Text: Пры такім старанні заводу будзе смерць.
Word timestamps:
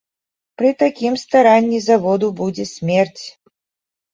Пры 0.61 0.69
такім 0.83 1.13
старанні 1.25 1.79
заводу 1.89 2.27
будзе 2.41 2.65
смерць. 2.75 3.25